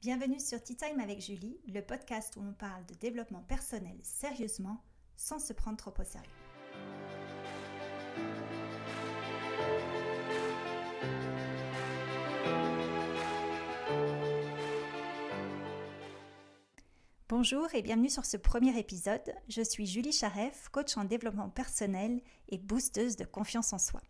[0.00, 4.80] Bienvenue sur Tea Time avec Julie, le podcast où on parle de développement personnel sérieusement
[5.16, 6.30] sans se prendre trop au sérieux.
[17.28, 19.34] Bonjour et bienvenue sur ce premier épisode.
[19.48, 24.00] Je suis Julie Charef, coach en développement personnel et boosteuse de confiance en soi.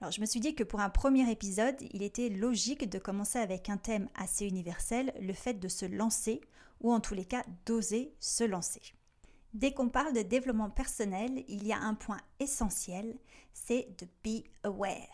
[0.00, 3.38] Alors je me suis dit que pour un premier épisode, il était logique de commencer
[3.40, 6.40] avec un thème assez universel, le fait de se lancer,
[6.80, 8.80] ou en tous les cas d'oser se lancer.
[9.54, 13.16] Dès qu'on parle de développement personnel, il y a un point essentiel,
[13.52, 15.08] c'est de be aware.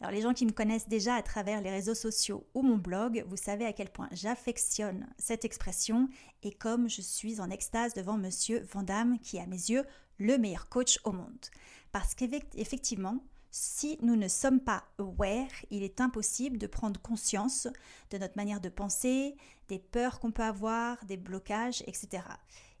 [0.00, 3.24] Alors les gens qui me connaissent déjà à travers les réseaux sociaux ou mon blog,
[3.28, 6.08] vous savez à quel point j'affectionne cette expression
[6.42, 9.84] et comme je suis en extase devant monsieur Vandamme qui est à mes yeux
[10.18, 11.46] le meilleur coach au monde.
[11.92, 13.22] Parce qu'effectivement,
[13.56, 17.68] si nous ne sommes pas aware, il est impossible de prendre conscience
[18.10, 19.36] de notre manière de penser,
[19.68, 22.24] des peurs qu'on peut avoir, des blocages, etc.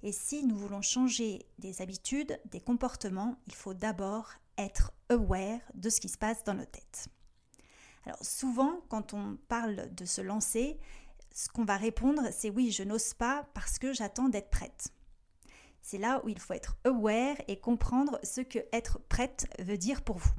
[0.02, 5.88] Et si nous voulons changer des habitudes, des comportements, il faut d'abord être aware de
[5.88, 7.06] ce qui se passe dans nos têtes.
[8.04, 10.80] Alors souvent, quand on parle de se lancer,
[11.32, 14.88] ce qu'on va répondre, c'est oui, je n'ose pas parce que j'attends d'être prête.
[15.82, 20.02] C'est là où il faut être aware et comprendre ce que être prête veut dire
[20.02, 20.34] pour vous.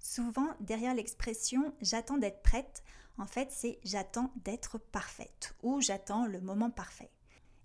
[0.00, 2.82] Souvent, derrière l'expression j'attends d'être prête,
[3.18, 7.10] en fait, c'est j'attends d'être parfaite ou j'attends le moment parfait.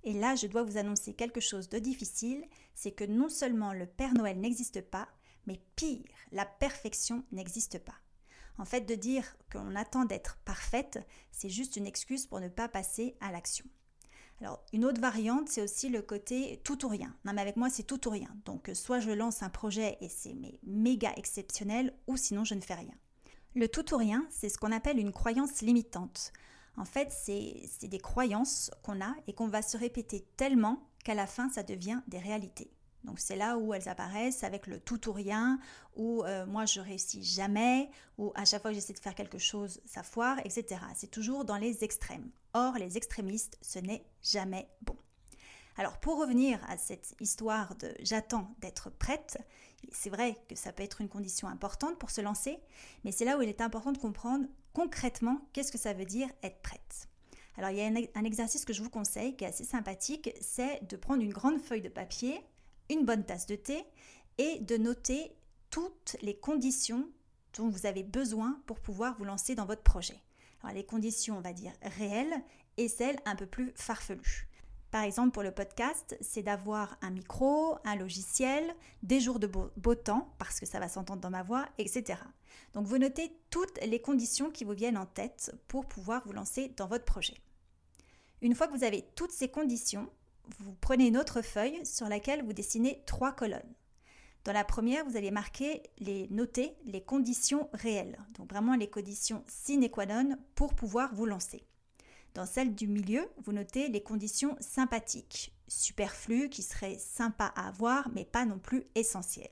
[0.03, 3.87] Et là, je dois vous annoncer quelque chose de difficile, c'est que non seulement le
[3.87, 5.07] Père Noël n'existe pas,
[5.47, 7.95] mais pire, la perfection n'existe pas.
[8.57, 10.99] En fait, de dire qu'on attend d'être parfaite,
[11.31, 13.65] c'est juste une excuse pour ne pas passer à l'action.
[14.41, 17.15] Alors, une autre variante, c'est aussi le côté tout ou rien.
[17.23, 18.29] Non, mais avec moi, c'est tout ou rien.
[18.45, 22.61] Donc, euh, soit je lance un projet et c'est méga exceptionnel, ou sinon, je ne
[22.61, 22.93] fais rien.
[23.55, 26.33] Le tout ou rien, c'est ce qu'on appelle une croyance limitante.
[26.77, 31.27] En fait, c'est des croyances qu'on a et qu'on va se répéter tellement qu'à la
[31.27, 32.74] fin, ça devient des réalités.
[33.05, 35.59] Donc c'est là où elles apparaissent avec le tout ou rien,
[35.95, 39.37] ou euh, moi je réussis jamais, ou à chaque fois que j'essaie de faire quelque
[39.37, 40.81] chose, ça foire, etc.
[40.95, 42.29] C'est toujours dans les extrêmes.
[42.53, 44.95] Or, les extrémistes, ce n'est jamais bon.
[45.77, 49.37] Alors pour revenir à cette histoire de j'attends d'être prête,
[49.91, 52.59] c'est vrai que ça peut être une condition importante pour se lancer,
[53.03, 56.29] mais c'est là où il est important de comprendre concrètement qu'est-ce que ça veut dire
[56.43, 57.09] être prête.
[57.57, 60.85] Alors il y a un, exercice que je vous conseille qui est assez sympathique, c'est
[60.87, 62.41] de prendre une grande feuille de papier
[62.89, 63.83] une bonne tasse de thé
[64.37, 65.35] et de noter
[65.69, 67.09] toutes les conditions
[67.57, 70.21] dont vous avez besoin pour pouvoir vous lancer dans votre projet.
[70.73, 72.41] Les conditions, on va dire réelles
[72.77, 74.47] et celles un peu plus farfelues.
[74.91, 78.73] Par exemple, pour le podcast, c'est d'avoir un micro, un logiciel,
[79.03, 82.19] des jours de beau, temps, parce que ça va s'entendre dans ma voix, etc.
[82.73, 86.69] Donc vous notez toutes les conditions qui vous viennent en tête pour pouvoir vous lancer
[86.77, 87.35] dans votre projet.
[88.41, 90.09] Une fois que vous avez toutes ces conditions,
[90.59, 93.73] vous prenez une autre feuille sur laquelle vous dessinez trois colonnes.
[94.45, 99.43] Dans la première, vous allez marquer les noter les conditions réelles, donc vraiment les conditions
[99.47, 101.65] sine qua non pour pouvoir vous lancer.
[102.35, 108.09] Dans celle du milieu, vous notez les conditions sympathiques, superflues, qui seraient sympas à avoir,
[108.09, 109.49] mais pas non plus essentielles.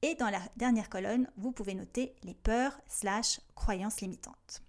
[0.00, 4.63] Et dans la dernière colonne, vous pouvez noter les peurs slash croyances limitantes.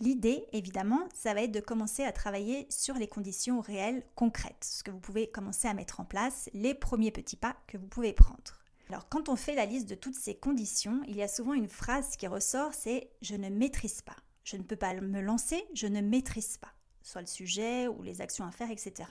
[0.00, 4.82] L'idée, évidemment, ça va être de commencer à travailler sur les conditions réelles, concrètes, ce
[4.82, 8.14] que vous pouvez commencer à mettre en place, les premiers petits pas que vous pouvez
[8.14, 8.60] prendre.
[8.88, 11.68] Alors quand on fait la liste de toutes ces conditions, il y a souvent une
[11.68, 14.12] phrase qui ressort, c'est⁇ je ne maîtrise pas⁇
[14.42, 16.72] Je ne peux pas me lancer, je ne maîtrise pas,
[17.02, 19.06] soit le sujet ou les actions à faire, etc.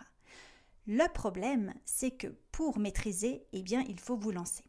[0.87, 4.63] Le problème, c'est que pour maîtriser, eh bien, il faut vous lancer.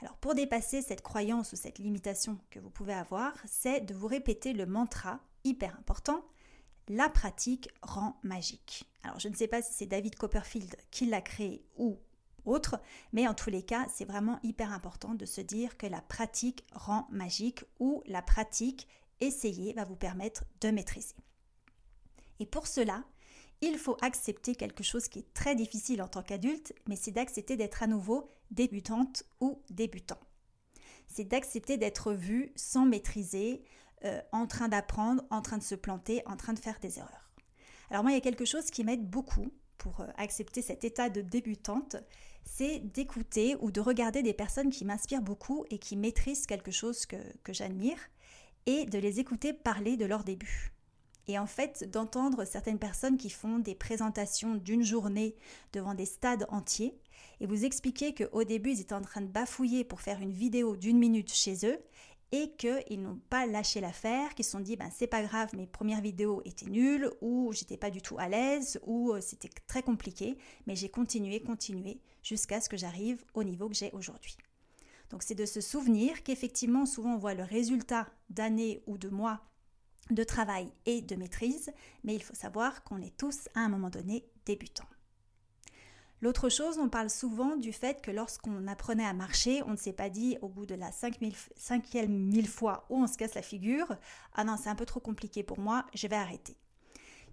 [0.00, 4.06] Alors pour dépasser cette croyance ou cette limitation que vous pouvez avoir, c'est de vous
[4.06, 6.24] répéter le mantra hyper important,
[6.88, 8.84] la pratique rend magique.
[9.02, 11.98] Alors je ne sais pas si c'est David Copperfield qui l'a créé ou
[12.44, 12.80] autre,
[13.12, 16.64] mais en tous les cas, c'est vraiment hyper important de se dire que la pratique
[16.72, 18.86] rend magique ou la pratique
[19.20, 21.16] essayée va vous permettre de maîtriser.
[22.38, 23.02] Et pour cela,
[23.62, 27.56] il faut accepter quelque chose qui est très difficile en tant qu'adulte, mais c'est d'accepter
[27.56, 30.18] d'être à nouveau débutante ou débutant.
[31.06, 33.62] C'est d'accepter d'être vu sans maîtriser,
[34.04, 37.30] euh, en train d'apprendre, en train de se planter, en train de faire des erreurs.
[37.90, 41.08] Alors moi, il y a quelque chose qui m'aide beaucoup pour euh, accepter cet état
[41.08, 41.96] de débutante,
[42.44, 47.06] c'est d'écouter ou de regarder des personnes qui m'inspirent beaucoup et qui maîtrisent quelque chose
[47.06, 47.98] que, que j'admire,
[48.66, 50.75] et de les écouter parler de leur début.
[51.28, 55.34] Et en fait, d'entendre certaines personnes qui font des présentations d'une journée
[55.72, 56.96] devant des stades entiers
[57.40, 60.76] et vous expliquer qu'au début, ils étaient en train de bafouiller pour faire une vidéo
[60.76, 61.78] d'une minute chez eux
[62.32, 65.66] et qu'ils n'ont pas lâché l'affaire, qu'ils se sont dit ben c'est pas grave, mes
[65.66, 69.82] premières vidéos étaient nulles ou j'étais pas du tout à l'aise ou euh, c'était très
[69.82, 70.36] compliqué,
[70.66, 74.36] mais j'ai continué, continué jusqu'à ce que j'arrive au niveau que j'ai aujourd'hui.
[75.10, 79.40] Donc c'est de se souvenir qu'effectivement souvent on voit le résultat d'années ou de mois
[80.10, 81.72] de travail et de maîtrise,
[82.04, 84.88] mais il faut savoir qu'on est tous à un moment donné débutants.
[86.22, 89.92] L'autre chose, on parle souvent du fait que lorsqu'on apprenait à marcher, on ne s'est
[89.92, 93.96] pas dit au bout de la cinquième mille fois où on se casse la figure,
[94.34, 96.56] ah non, c'est un peu trop compliqué pour moi, je vais arrêter.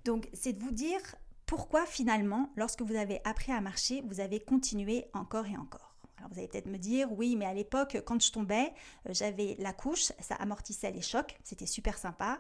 [0.03, 0.99] Donc c'est de vous dire
[1.45, 5.92] pourquoi finalement, lorsque vous avez appris à marcher, vous avez continué encore et encore
[6.31, 8.73] vous allez peut-être me dire, oui, mais à l'époque, quand je tombais,
[9.07, 12.39] euh, j'avais la couche, ça amortissait les chocs, c'était super sympa.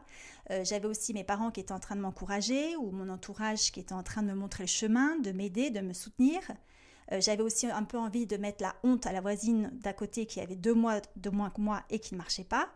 [0.51, 3.79] Euh, j'avais aussi mes parents qui étaient en train de m'encourager ou mon entourage qui
[3.79, 6.39] était en train de me montrer le chemin, de m'aider, de me soutenir.
[7.11, 10.25] Euh, j'avais aussi un peu envie de mettre la honte à la voisine d'à côté
[10.25, 12.69] qui avait deux mois de moins que moi et qui ne marchait pas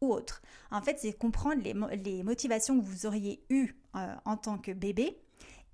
[0.00, 0.42] ou autre.
[0.70, 5.21] En fait, c'est comprendre les, motivations que vous auriez eues en tant que bébé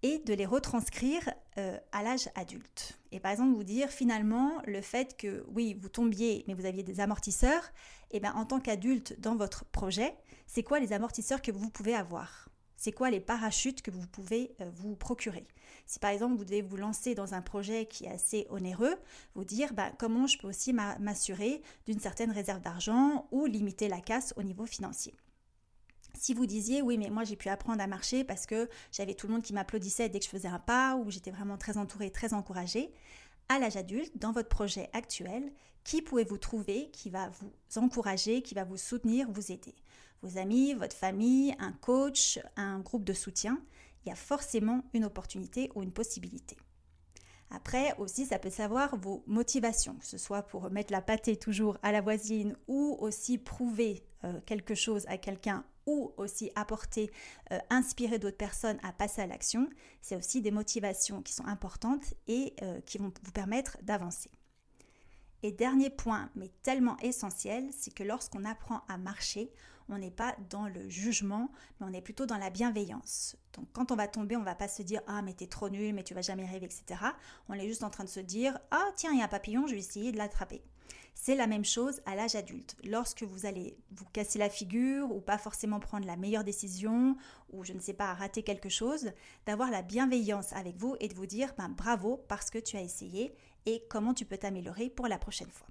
[0.02, 1.28] et de les retranscrire
[1.58, 2.98] euh, à l'âge adulte.
[3.10, 6.82] Et par exemple, vous dire finalement le fait que oui, vous tombiez, mais vous aviez
[6.82, 7.64] des amortisseurs,
[8.10, 10.14] et eh bien en tant qu'adulte dans votre projet,
[10.46, 12.48] c'est quoi les amortisseurs que vous pouvez avoir?
[12.76, 15.46] C'est quoi les parachutes que vous pouvez euh, vous procurer?
[15.84, 18.94] Si par exemple vous devez vous lancer dans un projet qui est assez onéreux,
[19.34, 24.00] vous dire ben, comment je peux aussi m'assurer d'une certaine réserve d'argent ou limiter la
[24.00, 25.14] casse au niveau financier.
[26.18, 29.28] Si vous disiez oui mais moi j'ai pu apprendre à marcher parce que j'avais tout
[29.28, 32.10] le monde qui m'applaudissait dès que je faisais un pas ou j'étais vraiment très entourée,
[32.10, 32.92] très encouragée,
[33.48, 35.52] à l'âge adulte, dans votre projet actuel,
[35.84, 39.76] qui pouvez-vous trouver qui va vous encourager, qui va vous soutenir, vous aider?
[40.22, 43.62] Vos amis, votre famille, un coach, un groupe de soutien,
[44.04, 46.56] il y a forcément une opportunité ou une possibilité.
[47.50, 51.78] Après aussi, ça peut savoir vos motivations, que ce soit pour mettre la pâtée toujours
[51.82, 57.10] à la voisine ou aussi prouver euh, quelque chose à quelqu'un ou aussi apporter,
[57.50, 59.70] euh, inspirer d'autres personnes à passer à l'action.
[60.02, 64.30] C'est aussi des motivations qui sont importantes et euh, qui vont vous permettre d'avancer.
[65.42, 69.50] Et dernier point, mais tellement essentiel, c'est que lorsqu'on apprend à marcher,
[69.88, 71.50] on n'est pas dans le jugement,
[71.80, 73.36] mais on est plutôt dans la bienveillance.
[73.54, 75.94] Donc quand on va tomber, on va pas se dire ah mais t'es trop nul,
[75.94, 77.00] mais tu vas jamais arriver, etc.
[77.48, 79.66] On est juste en train de se dire ah tiens il y a un papillon,
[79.66, 80.62] je vais essayer de l'attraper.
[81.14, 82.76] C'est la même chose à l'âge adulte.
[82.84, 87.16] Lorsque vous allez vous casser la figure ou pas forcément prendre la meilleure décision
[87.50, 89.10] ou je ne sais pas rater quelque chose,
[89.44, 92.82] d'avoir la bienveillance avec vous et de vous dire ben, bravo parce que tu as
[92.82, 93.34] essayé
[93.66, 95.68] et comment tu peux t'améliorer pour la prochaine fois.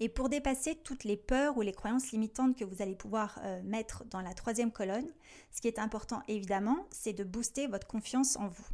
[0.00, 3.60] Et pour dépasser toutes les peurs ou les croyances limitantes que vous allez pouvoir euh,
[3.64, 5.08] mettre dans la troisième colonne,
[5.50, 8.66] ce qui est important évidemment, c'est de booster votre confiance en vous.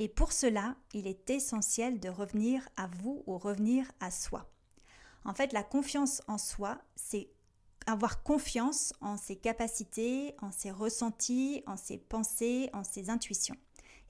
[0.00, 4.50] Et pour cela, il est essentiel de revenir à vous ou revenir à soi.
[5.26, 7.28] En fait, la confiance en soi, c'est
[7.86, 13.56] avoir confiance en ses capacités, en ses ressentis, en ses pensées, en ses intuitions.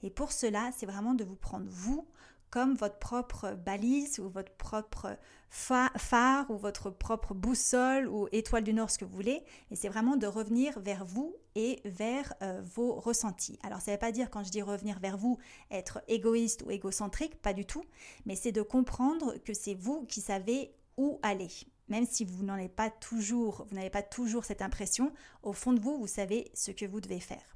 [0.01, 2.07] Et pour cela, c'est vraiment de vous prendre vous
[2.51, 5.17] comme votre propre balise ou votre propre
[5.49, 9.43] phare ou votre propre boussole ou étoile du Nord, ce que vous voulez.
[9.71, 13.57] Et c'est vraiment de revenir vers vous et vers euh, vos ressentis.
[13.63, 15.39] Alors ça ne veut pas dire quand je dis revenir vers vous,
[15.71, 17.83] être égoïste ou égocentrique, pas du tout,
[18.25, 21.49] mais c'est de comprendre que c'est vous qui savez où aller.
[21.87, 25.11] Même si vous n'en avez pas toujours, vous n'avez pas toujours cette impression,
[25.43, 27.55] au fond de vous, vous savez ce que vous devez faire.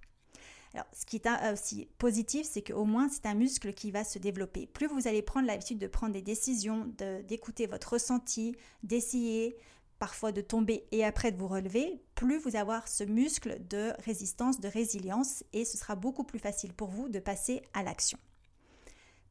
[0.94, 4.68] Ce qui est aussi positif, c'est qu'au moins c'est un muscle qui va se développer.
[4.68, 6.88] Plus vous allez prendre l'habitude de prendre des décisions,
[7.28, 9.58] d'écouter votre ressenti, d'essayer,
[10.00, 14.60] parfois de tomber et après de vous relever, plus vous avoir ce muscle de résistance,
[14.60, 18.18] de résilience et ce sera beaucoup plus facile pour vous de passer à l'action.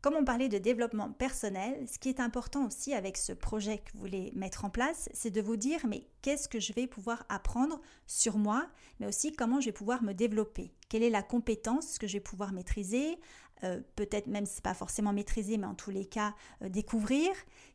[0.05, 3.91] Comme on parlait de développement personnel, ce qui est important aussi avec ce projet que
[3.95, 7.25] vous voulez mettre en place, c'est de vous dire mais qu'est-ce que je vais pouvoir
[7.31, 8.67] apprendre sur moi,
[9.01, 10.75] mais aussi comment je vais pouvoir me développer?
[10.91, 13.19] Quelle est la compétence que je vais pouvoir maîtriser,
[13.63, 16.69] euh, peut-être même si ce n'est pas forcément maîtriser, mais en tous les cas euh,
[16.69, 17.31] découvrir.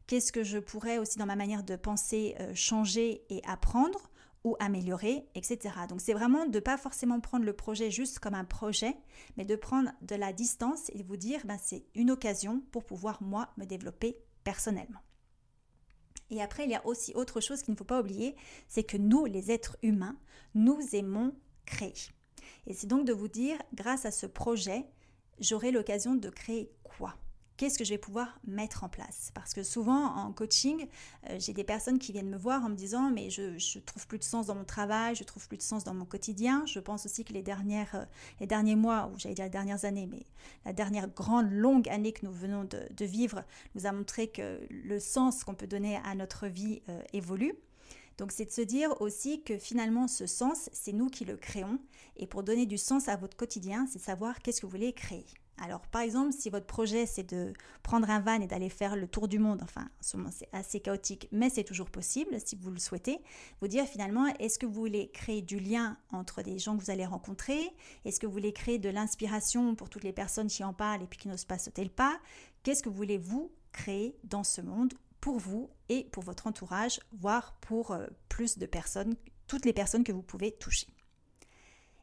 [0.06, 4.12] Qu'est-ce que je pourrais aussi dans ma manière de penser euh, changer et apprendre?
[4.44, 5.60] Ou améliorer, etc.
[5.90, 8.96] Donc c'est vraiment de ne pas forcément prendre le projet juste comme un projet,
[9.38, 12.86] mais de prendre de la distance et de vous dire, ben, c'est une occasion pour
[12.86, 15.00] pouvoir, moi, me développer personnellement.
[16.32, 18.36] Et après, il y a aussi autre chose qu'il ne faut pas oublier,
[18.68, 20.18] c'est que nous, les êtres humains,
[20.54, 21.34] nous aimons
[21.66, 21.94] créer.
[22.68, 24.86] Et c'est donc de vous dire, grâce à ce projet,
[25.40, 27.16] j'aurai l'occasion de créer quoi?
[27.60, 30.88] Qu'est-ce que je vais pouvoir mettre en place Parce que souvent en coaching,
[31.30, 34.08] euh, j'ai des personnes qui viennent me voir en me disant mais je ne trouve
[34.08, 36.64] plus de sens dans mon travail, je trouve plus de sens dans mon quotidien.
[36.66, 38.06] Je pense aussi que les, dernières, euh,
[38.40, 40.26] les derniers mois, ou j'allais dire les dernières années, mais
[40.64, 43.44] la dernière grande longue année que nous venons de, vivre
[43.76, 47.56] nous a montré que le sens qu'on peut donner à notre vie euh, évolue.
[48.18, 51.78] Donc c'est de se dire aussi que finalement ce sens, c'est nous qui le créons.
[52.16, 55.26] Et pour donner du sens à votre quotidien, c'est savoir qu'est-ce que vous voulez créer.
[55.62, 59.08] Alors, par exemple, si votre projet c'est de prendre un van et d'aller faire le
[59.08, 63.20] tour du monde, enfin, c'est assez chaotique, mais c'est toujours possible si vous le souhaitez,
[63.62, 66.92] vous dire finalement, est-ce que vous voulez créer du lien entre des gens que vous
[66.92, 67.60] allez rencontrer?
[68.06, 71.08] Est-ce que vous voulez créer de l'inspiration pour toutes les personnes qui en parlent et
[71.08, 72.20] puis qui n'osent pas sauter le pas?
[72.64, 77.02] Qu'est-ce que vous voulez vous créer dans ce monde pour vous et pour votre entourage,
[77.12, 79.16] voire pour euh, plus de personnes,
[79.48, 80.88] toutes les personnes que vous pouvez toucher?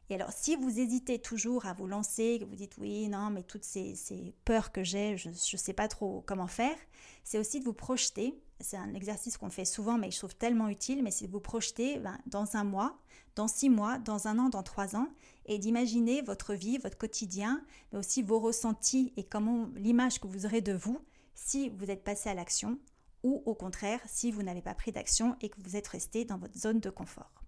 [0.09, 3.43] Et alors, si vous hésitez toujours à vous lancer, que vous dites oui, non, mais
[3.43, 6.77] toutes ces, peurs que j'ai, je ne sais pas trop comment faire,
[7.25, 8.39] c'est aussi de vous projeter.
[8.61, 11.41] C'est un exercice qu'on fait souvent, mais je trouve tellement utile, mais c'est de vous
[11.41, 12.97] projeter ben, dans un mois,
[13.35, 15.09] dans six mois, dans un an, dans trois ans,
[15.45, 17.61] et d'imaginer votre vie, votre quotidien,
[17.91, 20.99] mais aussi vos ressentis et comment l'image que vous aurez de vous
[21.35, 22.79] si vous êtes passé à l'action,
[23.23, 26.37] ou au contraire, si vous n'avez pas pris d'action et que vous êtes resté dans
[26.37, 27.46] votre zone de confort.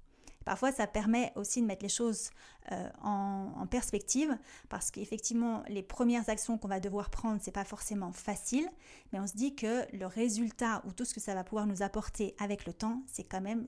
[0.49, 2.31] Parfois, ça permet aussi de mettre les choses
[2.71, 4.35] euh, en, perspective
[4.67, 8.67] parce qu'effectivement, les premières actions qu'on va devoir prendre, c'est pas forcément facile,
[9.13, 11.83] mais on se dit que le résultat ou tout ce que ça va pouvoir nous
[11.83, 13.67] apporter avec le temps, c'est quand même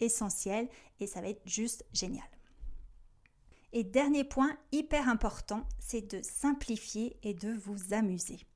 [0.00, 0.70] essentiel
[1.00, 2.24] et ça va être juste génial.
[3.74, 8.46] Et dernier point hyper important, c'est de simplifier et de vous amuser.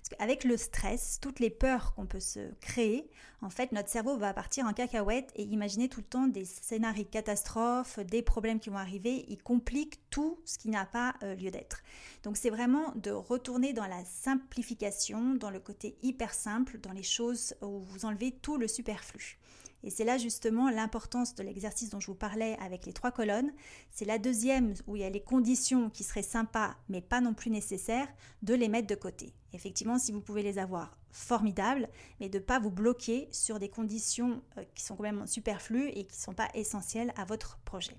[0.00, 3.10] Parce qu'avec le stress, toutes les peurs qu'on peut se créer,
[3.42, 7.04] en fait, notre cerveau va partir en cacahuète et imaginer tout le temps des scénarios
[7.04, 9.24] catastrophes, des problèmes qui vont arriver.
[9.28, 11.82] Il complique tout ce qui n'a pas euh, lieu d'être.
[12.22, 17.02] Donc, c'est vraiment de retourner dans la simplification, dans le côté hyper simple, dans les
[17.02, 19.39] choses où vous enlevez tout le superflu.
[19.82, 23.52] Et c'est là justement l'importance de l'exercice dont je vous parlais avec les trois colonnes.
[23.90, 27.34] C'est la deuxième où il y a les conditions qui seraient sympas mais pas non
[27.34, 28.08] plus nécessaires
[28.42, 29.32] de les mettre de côté.
[29.52, 31.88] Effectivement, si vous pouvez les avoir, formidable,
[32.20, 35.88] mais de ne pas vous bloquer sur des conditions euh, qui sont quand même superflues
[35.88, 37.96] et qui ne sont pas essentielles à votre projet.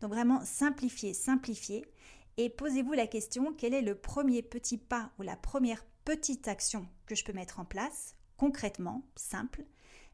[0.00, 1.84] Donc vraiment simplifier, simplifier
[2.36, 6.86] et posez-vous la question, quel est le premier petit pas ou la première petite action
[7.06, 9.64] que je peux mettre en place concrètement, simple,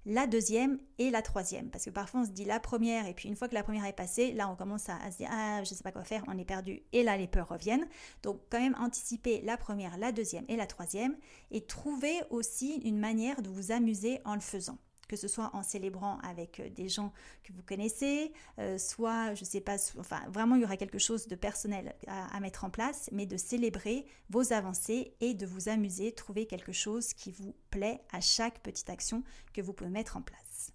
[0.06, 1.70] la deuxième et la troisième.
[1.70, 3.84] Parce que parfois on se dit la première et puis une fois que la première
[3.86, 6.24] est passée, là on commence à, se dire ah je ne sais pas quoi faire,
[6.28, 7.86] on est perdu et là les peurs reviennent.
[8.22, 11.16] Donc quand même anticiper la première, la deuxième et la troisième
[11.50, 15.62] et trouver aussi une manière de vous amuser en le faisant que ce soit en
[15.62, 19.76] célébrant avec euh, des gens que vous connaissez, euh, soit, je ne sais pas,
[20.28, 24.06] vraiment, il y aura quelque chose de personnel à, mettre en place, mais de célébrer
[24.30, 28.90] vos avancées et de vous amuser, trouver quelque chose qui vous plaît à chaque petite
[28.90, 30.72] action que vous pouvez mettre en place.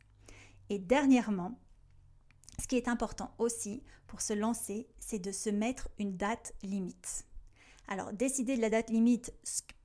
[0.70, 1.60] Et dernièrement,
[2.62, 7.26] ce qui est important aussi pour se lancer, c'est de se mettre une date limite.
[7.88, 9.34] Alors, décidez de la date limite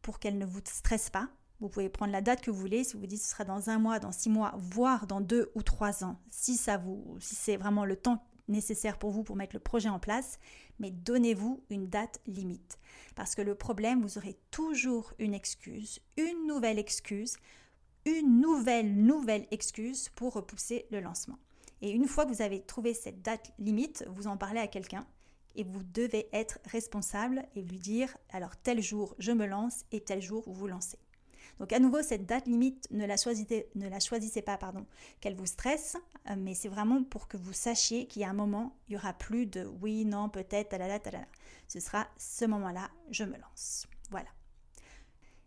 [0.03, 1.29] pour qu'elle ne vous stresse pas,
[1.61, 3.79] vous pouvez prendre la date que vous voulez, si vous dites ce sera dans un
[3.79, 7.57] mois, dans six mois, voire dans deux ou trois ans, si ça vous, si c'est
[7.57, 10.39] vraiment le temps nécessaire pour vous pour mettre le projet en place,
[10.79, 12.79] mais donnez-vous une date limite.
[13.15, 17.37] Parce que le problème, vous aurez toujours une excuse, une nouvelle excuse,
[18.05, 21.39] une nouvelle, nouvelle excuse pour repousser le lancement.
[21.81, 25.07] Et une fois que vous avez trouvé cette date limite, vous en parlez à quelqu'un
[25.57, 30.01] et vous devez être responsable et lui dire alors tel jour je me lance et
[30.01, 30.99] tel jour vous vous lancez.
[31.59, 34.87] Donc à nouveau, cette date limite, ne la choisissez, pas, pardon,
[35.21, 35.97] qu'elle vous stresse,
[36.31, 38.97] euh, mais c'est vraiment pour que vous sachiez qu'il y a un moment, il y
[38.97, 41.27] aura plus de oui, non, peut-être, talala, talala.
[41.69, 43.87] Ce sera ce moment-là, je me lance.
[44.11, 44.29] Voilà.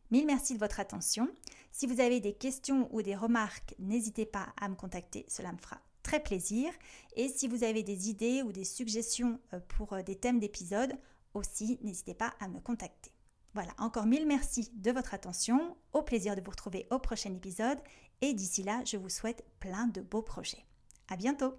[0.09, 1.29] Mille merci de votre attention.
[1.71, 5.57] Si vous avez des questions ou des remarques, n'hésitez pas à me contacter, cela me
[5.57, 6.71] fera très plaisir.
[7.15, 10.93] Et si vous avez des idées ou des suggestions euh, pour euh, des thèmes d'épisodes,
[11.33, 13.11] aussi n'hésitez pas à me contacter.
[13.57, 15.75] Voilà, encore mille merci de votre attention.
[15.91, 17.79] Au plaisir de vous retrouver au prochain épisode.
[18.21, 20.63] Et d'ici là, je vous souhaite plein de beaux projets.
[21.09, 21.57] À bientôt!